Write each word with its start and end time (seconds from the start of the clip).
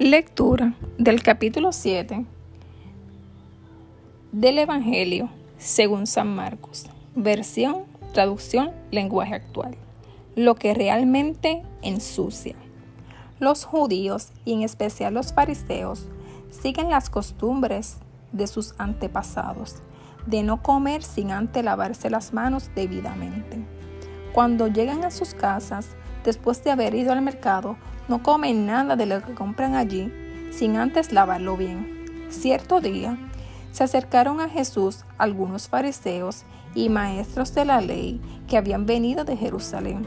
Lectura 0.00 0.74
del 0.96 1.24
capítulo 1.24 1.72
7 1.72 2.24
del 4.30 4.58
Evangelio 4.60 5.28
según 5.58 6.06
San 6.06 6.36
Marcos, 6.36 6.86
versión, 7.16 7.82
traducción, 8.12 8.70
lenguaje 8.92 9.34
actual. 9.34 9.76
Lo 10.36 10.54
que 10.54 10.72
realmente 10.72 11.64
ensucia. 11.82 12.54
Los 13.40 13.64
judíos, 13.64 14.28
y 14.44 14.52
en 14.52 14.62
especial 14.62 15.14
los 15.14 15.32
fariseos, 15.32 16.06
siguen 16.48 16.90
las 16.90 17.10
costumbres 17.10 17.96
de 18.30 18.46
sus 18.46 18.76
antepasados, 18.78 19.82
de 20.26 20.44
no 20.44 20.62
comer 20.62 21.02
sin 21.02 21.32
antes 21.32 21.64
lavarse 21.64 22.08
las 22.08 22.32
manos 22.32 22.70
debidamente. 22.76 23.66
Cuando 24.32 24.68
llegan 24.68 25.04
a 25.04 25.10
sus 25.10 25.34
casas, 25.34 25.96
después 26.22 26.62
de 26.62 26.70
haber 26.70 26.94
ido 26.94 27.12
al 27.12 27.22
mercado, 27.22 27.76
no 28.08 28.22
comen 28.22 28.66
nada 28.66 28.96
de 28.96 29.06
lo 29.06 29.22
que 29.22 29.34
compran 29.34 29.74
allí 29.74 30.12
sin 30.50 30.76
antes 30.76 31.12
lavarlo 31.12 31.56
bien. 31.56 32.26
Cierto 32.30 32.80
día 32.80 33.18
se 33.70 33.84
acercaron 33.84 34.40
a 34.40 34.48
Jesús 34.48 35.04
algunos 35.18 35.68
fariseos 35.68 36.44
y 36.74 36.88
maestros 36.88 37.54
de 37.54 37.64
la 37.64 37.80
ley 37.80 38.20
que 38.46 38.56
habían 38.56 38.86
venido 38.86 39.24
de 39.24 39.36
Jerusalén. 39.36 40.06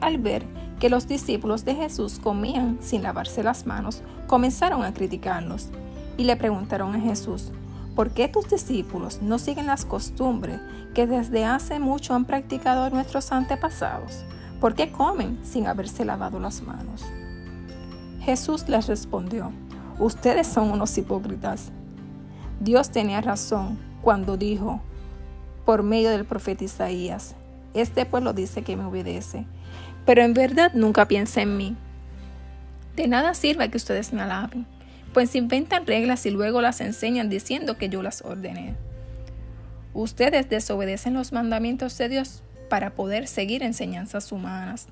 Al 0.00 0.18
ver 0.18 0.44
que 0.80 0.90
los 0.90 1.06
discípulos 1.08 1.64
de 1.64 1.74
Jesús 1.74 2.18
comían 2.22 2.78
sin 2.80 3.02
lavarse 3.02 3.42
las 3.42 3.66
manos, 3.66 4.02
comenzaron 4.26 4.84
a 4.84 4.92
criticarlos 4.92 5.68
y 6.16 6.24
le 6.24 6.36
preguntaron 6.36 6.94
a 6.94 7.00
Jesús, 7.00 7.52
¿por 7.94 8.10
qué 8.10 8.28
tus 8.28 8.48
discípulos 8.48 9.22
no 9.22 9.38
siguen 9.38 9.66
las 9.66 9.84
costumbres 9.84 10.60
que 10.94 11.06
desde 11.06 11.44
hace 11.44 11.78
mucho 11.78 12.14
han 12.14 12.24
practicado 12.24 12.90
nuestros 12.90 13.32
antepasados? 13.32 14.24
¿Por 14.60 14.74
qué 14.74 14.90
comen 14.90 15.38
sin 15.42 15.66
haberse 15.66 16.04
lavado 16.04 16.40
las 16.40 16.62
manos? 16.62 17.04
Jesús 18.20 18.68
les 18.68 18.86
respondió, 18.86 19.52
ustedes 19.98 20.46
son 20.46 20.70
unos 20.70 20.96
hipócritas. 20.96 21.70
Dios 22.60 22.90
tenía 22.90 23.20
razón 23.20 23.78
cuando 24.00 24.38
dijo, 24.38 24.80
por 25.66 25.82
medio 25.82 26.10
del 26.10 26.24
profeta 26.24 26.64
Isaías, 26.64 27.34
este 27.74 28.06
pueblo 28.06 28.32
dice 28.32 28.62
que 28.62 28.76
me 28.76 28.84
obedece, 28.84 29.44
pero 30.06 30.22
en 30.22 30.32
verdad 30.32 30.72
nunca 30.72 31.06
piensa 31.06 31.42
en 31.42 31.56
mí. 31.58 31.76
De 32.96 33.08
nada 33.08 33.34
sirve 33.34 33.70
que 33.70 33.76
ustedes 33.76 34.14
me 34.14 34.22
alaben, 34.22 34.66
pues 35.12 35.34
inventan 35.34 35.86
reglas 35.86 36.24
y 36.24 36.30
luego 36.30 36.62
las 36.62 36.80
enseñan 36.80 37.28
diciendo 37.28 37.76
que 37.76 37.90
yo 37.90 38.02
las 38.02 38.22
ordené. 38.22 38.74
Ustedes 39.92 40.48
desobedecen 40.48 41.12
los 41.12 41.32
mandamientos 41.32 41.96
de 41.98 42.08
Dios 42.08 42.42
para 42.68 42.94
poder 42.94 43.26
seguir 43.28 43.62
enseñanzas 43.62 44.32
humanas. 44.32 44.88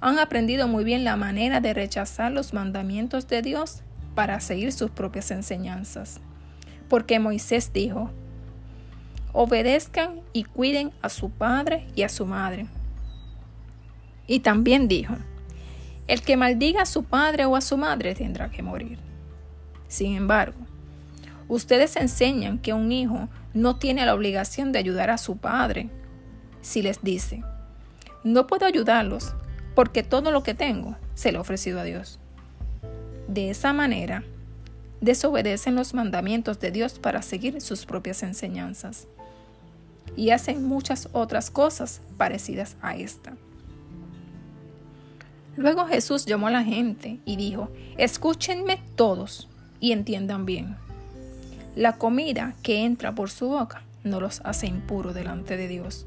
Han 0.00 0.18
aprendido 0.18 0.66
muy 0.68 0.84
bien 0.84 1.04
la 1.04 1.16
manera 1.16 1.60
de 1.60 1.74
rechazar 1.74 2.32
los 2.32 2.52
mandamientos 2.52 3.28
de 3.28 3.42
Dios 3.42 3.82
para 4.14 4.40
seguir 4.40 4.72
sus 4.72 4.90
propias 4.90 5.30
enseñanzas. 5.30 6.20
Porque 6.88 7.18
Moisés 7.18 7.72
dijo, 7.72 8.10
obedezcan 9.32 10.20
y 10.32 10.44
cuiden 10.44 10.92
a 11.02 11.08
su 11.08 11.30
padre 11.30 11.86
y 11.94 12.02
a 12.02 12.08
su 12.08 12.26
madre. 12.26 12.66
Y 14.26 14.40
también 14.40 14.88
dijo, 14.88 15.14
el 16.08 16.22
que 16.22 16.36
maldiga 16.36 16.82
a 16.82 16.86
su 16.86 17.04
padre 17.04 17.46
o 17.46 17.56
a 17.56 17.60
su 17.60 17.76
madre 17.76 18.14
tendrá 18.14 18.50
que 18.50 18.62
morir. 18.62 18.98
Sin 19.88 20.16
embargo, 20.16 20.58
ustedes 21.48 21.96
enseñan 21.96 22.58
que 22.58 22.72
un 22.72 22.92
hijo 22.92 23.28
no 23.54 23.76
tiene 23.76 24.04
la 24.04 24.14
obligación 24.14 24.72
de 24.72 24.78
ayudar 24.78 25.10
a 25.10 25.18
su 25.18 25.36
padre 25.36 25.90
si 26.62 26.80
les 26.80 27.02
dice, 27.02 27.42
no 28.24 28.46
puedo 28.46 28.64
ayudarlos 28.64 29.34
porque 29.74 30.02
todo 30.02 30.30
lo 30.30 30.42
que 30.42 30.54
tengo 30.54 30.96
se 31.14 31.32
lo 31.32 31.38
he 31.38 31.40
ofrecido 31.42 31.80
a 31.80 31.84
Dios. 31.84 32.18
De 33.28 33.50
esa 33.50 33.72
manera, 33.72 34.24
desobedecen 35.00 35.74
los 35.74 35.92
mandamientos 35.92 36.60
de 36.60 36.70
Dios 36.70 36.98
para 36.98 37.22
seguir 37.22 37.60
sus 37.60 37.84
propias 37.84 38.22
enseñanzas 38.22 39.08
y 40.16 40.30
hacen 40.30 40.64
muchas 40.64 41.08
otras 41.12 41.50
cosas 41.50 42.00
parecidas 42.16 42.76
a 42.80 42.96
esta. 42.96 43.34
Luego 45.56 45.86
Jesús 45.86 46.24
llamó 46.24 46.46
a 46.46 46.52
la 46.52 46.64
gente 46.64 47.18
y 47.24 47.36
dijo, 47.36 47.70
escúchenme 47.98 48.80
todos 48.94 49.48
y 49.80 49.92
entiendan 49.92 50.46
bien. 50.46 50.76
La 51.74 51.98
comida 51.98 52.54
que 52.62 52.84
entra 52.84 53.14
por 53.14 53.30
su 53.30 53.48
boca 53.48 53.82
no 54.04 54.20
los 54.20 54.40
hace 54.44 54.66
impuros 54.66 55.14
delante 55.14 55.56
de 55.56 55.68
Dios 55.68 56.06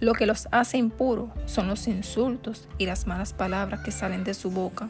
lo 0.00 0.12
que 0.12 0.26
los 0.26 0.48
hace 0.52 0.78
impuros 0.78 1.30
son 1.46 1.66
los 1.66 1.88
insultos 1.88 2.68
y 2.78 2.86
las 2.86 3.06
malas 3.06 3.32
palabras 3.32 3.80
que 3.80 3.90
salen 3.90 4.24
de 4.24 4.34
su 4.34 4.50
boca. 4.50 4.88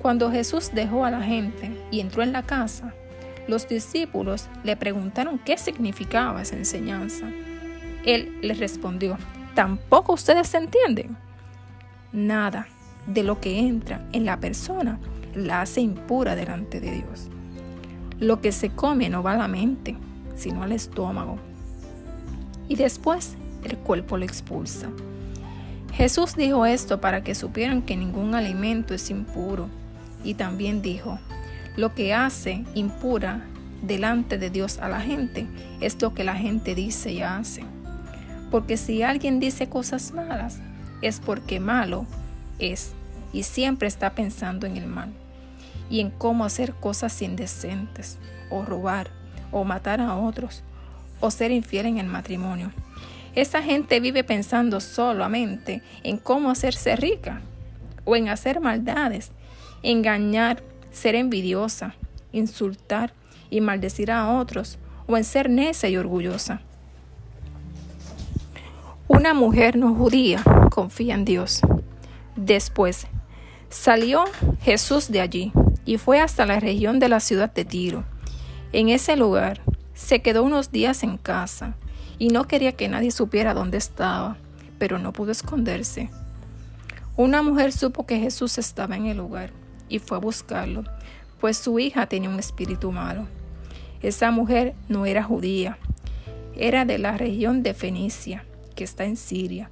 Cuando 0.00 0.30
Jesús 0.30 0.70
dejó 0.72 1.04
a 1.04 1.10
la 1.10 1.22
gente 1.22 1.70
y 1.90 2.00
entró 2.00 2.22
en 2.22 2.32
la 2.32 2.42
casa, 2.42 2.94
los 3.46 3.68
discípulos 3.68 4.48
le 4.62 4.76
preguntaron 4.76 5.38
qué 5.38 5.58
significaba 5.58 6.42
esa 6.42 6.56
enseñanza. 6.56 7.26
Él 8.04 8.38
les 8.42 8.58
respondió, 8.58 9.18
¿tampoco 9.54 10.14
ustedes 10.14 10.52
entienden? 10.54 11.16
Nada 12.12 12.68
de 13.06 13.22
lo 13.22 13.40
que 13.40 13.58
entra 13.58 14.06
en 14.12 14.24
la 14.24 14.40
persona 14.40 14.98
la 15.34 15.62
hace 15.62 15.80
impura 15.80 16.36
delante 16.36 16.80
de 16.80 16.90
Dios. 16.92 17.28
Lo 18.18 18.40
que 18.40 18.52
se 18.52 18.70
come 18.70 19.10
no 19.10 19.22
va 19.22 19.32
a 19.32 19.36
la 19.36 19.48
mente, 19.48 19.96
sino 20.36 20.62
al 20.62 20.72
estómago. 20.72 21.38
Y 22.68 22.76
después 22.76 23.36
el 23.64 23.78
cuerpo 23.78 24.16
lo 24.16 24.24
expulsa. 24.24 24.88
Jesús 25.92 26.34
dijo 26.36 26.66
esto 26.66 27.00
para 27.00 27.22
que 27.22 27.34
supieran 27.34 27.82
que 27.82 27.96
ningún 27.96 28.34
alimento 28.34 28.94
es 28.94 29.10
impuro. 29.10 29.68
Y 30.24 30.34
también 30.34 30.82
dijo, 30.82 31.18
lo 31.76 31.94
que 31.94 32.14
hace 32.14 32.64
impura 32.74 33.44
delante 33.82 34.38
de 34.38 34.50
Dios 34.50 34.78
a 34.78 34.88
la 34.88 35.00
gente 35.00 35.46
es 35.80 36.00
lo 36.00 36.14
que 36.14 36.24
la 36.24 36.34
gente 36.34 36.74
dice 36.74 37.12
y 37.12 37.22
hace. 37.22 37.64
Porque 38.50 38.76
si 38.76 39.02
alguien 39.02 39.40
dice 39.40 39.68
cosas 39.68 40.12
malas, 40.12 40.60
es 41.02 41.20
porque 41.20 41.60
malo 41.60 42.06
es 42.58 42.92
y 43.32 43.42
siempre 43.42 43.88
está 43.88 44.14
pensando 44.14 44.66
en 44.66 44.76
el 44.76 44.86
mal 44.86 45.12
y 45.90 46.00
en 46.00 46.10
cómo 46.10 46.44
hacer 46.44 46.72
cosas 46.74 47.20
indecentes, 47.20 48.18
o 48.50 48.62
robar, 48.62 49.10
o 49.52 49.64
matar 49.64 50.00
a 50.00 50.16
otros, 50.16 50.62
o 51.20 51.30
ser 51.30 51.50
infiel 51.50 51.86
en 51.86 51.98
el 51.98 52.06
matrimonio. 52.06 52.70
Esa 53.34 53.62
gente 53.62 53.98
vive 53.98 54.22
pensando 54.22 54.80
solamente 54.80 55.82
en 56.04 56.18
cómo 56.18 56.50
hacerse 56.50 56.94
rica 56.94 57.40
o 58.04 58.14
en 58.14 58.28
hacer 58.28 58.60
maldades, 58.60 59.32
engañar, 59.82 60.62
ser 60.92 61.16
envidiosa, 61.16 61.94
insultar 62.32 63.12
y 63.50 63.60
maldecir 63.60 64.12
a 64.12 64.38
otros 64.38 64.78
o 65.06 65.16
en 65.16 65.24
ser 65.24 65.50
necia 65.50 65.88
y 65.88 65.96
orgullosa. 65.96 66.60
Una 69.08 69.34
mujer 69.34 69.76
no 69.76 69.94
judía 69.94 70.42
confía 70.70 71.14
en 71.14 71.24
Dios. 71.24 71.60
Después 72.36 73.06
salió 73.68 74.24
Jesús 74.62 75.10
de 75.10 75.20
allí 75.20 75.52
y 75.84 75.98
fue 75.98 76.20
hasta 76.20 76.46
la 76.46 76.60
región 76.60 77.00
de 77.00 77.08
la 77.08 77.20
ciudad 77.20 77.52
de 77.52 77.64
Tiro. 77.64 78.04
En 78.72 78.88
ese 78.88 79.16
lugar 79.16 79.60
se 79.92 80.22
quedó 80.22 80.44
unos 80.44 80.70
días 80.70 81.02
en 81.02 81.16
casa 81.16 81.76
y 82.18 82.28
no 82.28 82.46
quería 82.46 82.72
que 82.72 82.88
nadie 82.88 83.10
supiera 83.10 83.54
dónde 83.54 83.78
estaba, 83.78 84.36
pero 84.78 84.98
no 84.98 85.12
pudo 85.12 85.32
esconderse. 85.32 86.10
Una 87.16 87.42
mujer 87.42 87.72
supo 87.72 88.06
que 88.06 88.18
Jesús 88.18 88.58
estaba 88.58 88.96
en 88.96 89.06
el 89.06 89.18
lugar 89.18 89.50
y 89.88 89.98
fue 89.98 90.16
a 90.16 90.20
buscarlo, 90.20 90.84
pues 91.40 91.56
su 91.56 91.78
hija 91.78 92.06
tenía 92.06 92.30
un 92.30 92.38
espíritu 92.38 92.90
malo. 92.90 93.26
Esa 94.02 94.30
mujer 94.30 94.74
no 94.88 95.06
era 95.06 95.22
judía, 95.22 95.78
era 96.56 96.84
de 96.84 96.98
la 96.98 97.16
región 97.16 97.62
de 97.62 97.74
Fenicia, 97.74 98.44
que 98.74 98.84
está 98.84 99.04
en 99.04 99.16
Siria. 99.16 99.70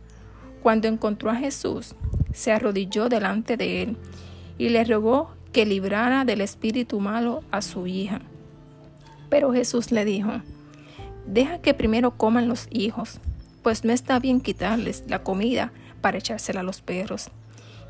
Cuando 0.62 0.89
encontró 0.89 1.31
a 1.31 1.37
Jesús, 1.37 1.94
se 2.33 2.53
arrodilló 2.53 3.09
delante 3.09 3.56
de 3.56 3.83
él 3.83 3.97
y 4.59 4.69
le 4.69 4.85
rogó 4.85 5.33
que 5.53 5.67
librara 5.67 6.25
del 6.25 6.41
espíritu 6.41 7.00
malo 7.00 7.43
a 7.50 7.62
su 7.62 7.87
hija. 7.87 8.21
Pero 9.29 9.53
Jesús 9.53 9.93
le 9.93 10.05
dijo, 10.05 10.31
Deja 11.27 11.59
que 11.59 11.75
primero 11.75 12.17
coman 12.17 12.49
los 12.49 12.67
hijos, 12.71 13.21
pues 13.63 13.85
no 13.85 13.93
está 13.93 14.19
bien 14.19 14.41
quitarles 14.41 15.05
la 15.09 15.23
comida 15.23 15.73
para 16.01 16.19
echársela 16.19 16.61
a 16.61 16.65
los 16.65 16.83
perros. 16.83 17.31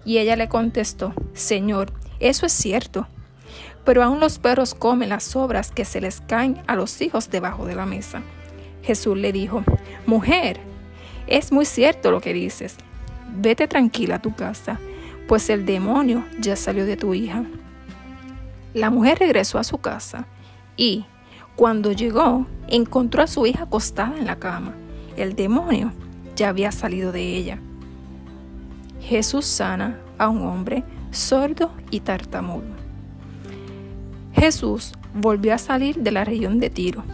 Y 0.04 0.18
ella 0.18 0.36
le 0.36 0.48
contestó, 0.48 1.14
Señor, 1.32 1.92
eso 2.20 2.46
es 2.46 2.52
cierto, 2.52 3.06
pero 3.84 4.02
aún 4.02 4.20
los 4.20 4.38
perros 4.38 4.74
comen 4.74 5.08
las 5.08 5.24
sobras 5.24 5.70
que 5.70 5.84
se 5.84 6.00
les 6.00 6.20
caen 6.20 6.62
a 6.66 6.76
los 6.76 7.00
hijos 7.00 7.30
debajo 7.30 7.66
de 7.66 7.74
la 7.74 7.86
mesa. 7.86 8.22
Jesús 8.82 9.16
le 9.16 9.32
dijo, 9.32 9.64
Mujer, 10.06 10.60
es 11.26 11.52
muy 11.52 11.64
cierto 11.64 12.10
lo 12.10 12.20
que 12.20 12.32
dices. 12.32 12.76
Vete 13.34 13.66
tranquila 13.66 14.16
a 14.16 14.22
tu 14.22 14.34
casa, 14.34 14.78
pues 15.26 15.48
el 15.50 15.64
demonio 15.64 16.24
ya 16.40 16.56
salió 16.56 16.84
de 16.84 16.96
tu 16.96 17.14
hija. 17.14 17.44
La 18.74 18.90
mujer 18.90 19.18
regresó 19.18 19.58
a 19.58 19.64
su 19.64 19.78
casa 19.78 20.26
y, 20.76 21.06
cuando 21.56 21.92
llegó, 21.92 22.46
encontró 22.68 23.22
a 23.22 23.26
su 23.26 23.46
hija 23.46 23.64
acostada 23.64 24.18
en 24.18 24.26
la 24.26 24.36
cama. 24.36 24.74
El 25.16 25.36
demonio 25.36 25.92
ya 26.34 26.48
había 26.48 26.72
salido 26.72 27.12
de 27.12 27.36
ella. 27.36 27.58
Jesús 29.00 29.46
sana 29.46 29.98
a 30.18 30.28
un 30.28 30.42
hombre 30.42 30.84
sordo 31.10 31.70
y 31.90 32.00
tartamudo. 32.00 32.64
Jesús 34.32 34.92
volvió 35.14 35.54
a 35.54 35.58
salir 35.58 35.96
de 35.96 36.10
la 36.10 36.24
región 36.24 36.58
de 36.58 36.70
Tiro. 36.70 37.04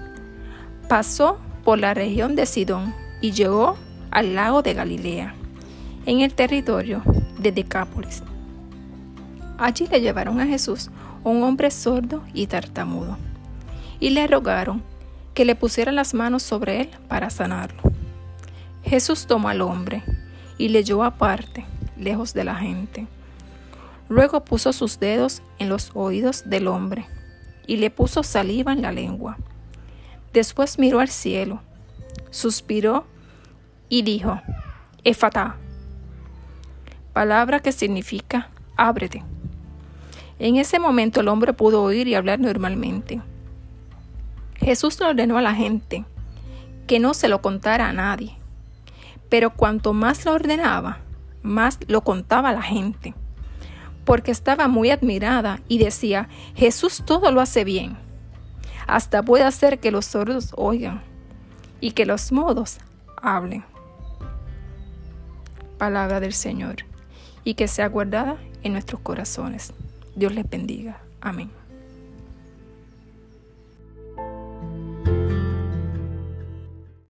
Pasó 0.88 1.38
por 1.64 1.78
la 1.78 1.94
región 1.94 2.36
de 2.36 2.46
Sidón 2.46 2.94
y 3.20 3.32
llegó 3.32 3.76
al 4.10 4.34
lago 4.34 4.62
de 4.62 4.74
Galilea, 4.74 5.34
en 6.06 6.20
el 6.20 6.32
territorio 6.32 7.02
de 7.38 7.52
Decápolis. 7.52 8.22
Allí 9.58 9.86
le 9.88 10.00
llevaron 10.00 10.40
a 10.40 10.46
Jesús 10.46 10.90
un 11.24 11.42
hombre 11.42 11.70
sordo 11.70 12.22
y 12.32 12.46
tartamudo, 12.46 13.18
y 14.00 14.10
le 14.10 14.26
rogaron 14.26 14.82
que 15.34 15.44
le 15.44 15.54
pusiera 15.54 15.92
las 15.92 16.14
manos 16.14 16.42
sobre 16.42 16.80
él 16.80 16.90
para 17.08 17.30
sanarlo. 17.30 17.80
Jesús 18.82 19.26
tomó 19.26 19.48
al 19.48 19.60
hombre 19.60 20.02
y 20.56 20.68
le 20.68 20.82
llevó 20.82 21.04
aparte, 21.04 21.64
lejos 21.96 22.34
de 22.34 22.44
la 22.44 22.54
gente. 22.54 23.06
Luego 24.08 24.44
puso 24.44 24.72
sus 24.72 24.98
dedos 24.98 25.42
en 25.58 25.68
los 25.68 25.90
oídos 25.94 26.48
del 26.48 26.68
hombre 26.68 27.06
y 27.66 27.76
le 27.76 27.90
puso 27.90 28.22
saliva 28.22 28.72
en 28.72 28.82
la 28.82 28.92
lengua. 28.92 29.36
Después 30.32 30.78
miró 30.78 31.00
al 31.00 31.08
cielo, 31.08 31.60
suspiró 32.30 33.06
y 33.88 34.02
dijo, 34.02 34.40
Efata, 35.04 35.56
palabra 37.12 37.60
que 37.60 37.72
significa 37.72 38.50
ábrete. 38.76 39.22
En 40.38 40.56
ese 40.56 40.78
momento 40.78 41.20
el 41.20 41.28
hombre 41.28 41.52
pudo 41.52 41.82
oír 41.82 42.08
y 42.08 42.14
hablar 42.14 42.38
normalmente. 42.40 43.20
Jesús 44.58 45.00
le 45.00 45.06
ordenó 45.06 45.38
a 45.38 45.42
la 45.42 45.54
gente 45.54 46.04
que 46.86 46.98
no 46.98 47.14
se 47.14 47.28
lo 47.28 47.40
contara 47.40 47.88
a 47.88 47.92
nadie, 47.92 48.36
pero 49.28 49.54
cuanto 49.54 49.92
más 49.92 50.24
lo 50.24 50.32
ordenaba, 50.32 50.98
más 51.42 51.78
lo 51.86 52.02
contaba 52.02 52.52
la 52.52 52.62
gente 52.62 53.14
porque 54.08 54.30
estaba 54.30 54.68
muy 54.68 54.90
admirada 54.90 55.60
y 55.68 55.76
decía, 55.76 56.30
Jesús 56.54 57.02
todo 57.04 57.30
lo 57.30 57.42
hace 57.42 57.62
bien. 57.62 57.98
Hasta 58.86 59.22
puede 59.22 59.44
hacer 59.44 59.80
que 59.80 59.90
los 59.90 60.06
sordos 60.06 60.54
oigan 60.56 61.02
y 61.78 61.90
que 61.90 62.06
los 62.06 62.32
modos 62.32 62.78
hablen. 63.20 63.66
Palabra 65.76 66.20
del 66.20 66.32
Señor 66.32 66.86
y 67.44 67.52
que 67.52 67.68
sea 67.68 67.88
guardada 67.88 68.38
en 68.62 68.72
nuestros 68.72 69.02
corazones. 69.02 69.74
Dios 70.16 70.34
les 70.34 70.48
bendiga. 70.48 71.02
Amén. 71.20 71.50